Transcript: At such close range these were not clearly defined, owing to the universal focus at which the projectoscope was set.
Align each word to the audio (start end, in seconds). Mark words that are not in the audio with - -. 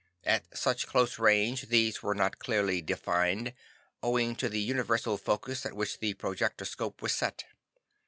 At 0.23 0.57
such 0.57 0.87
close 0.87 1.19
range 1.19 1.69
these 1.69 2.01
were 2.01 2.15
not 2.15 2.39
clearly 2.39 2.81
defined, 2.81 3.53
owing 4.01 4.35
to 4.37 4.49
the 4.49 4.59
universal 4.59 5.15
focus 5.15 5.63
at 5.63 5.73
which 5.75 5.99
the 5.99 6.15
projectoscope 6.15 7.03
was 7.03 7.13
set. 7.13 7.43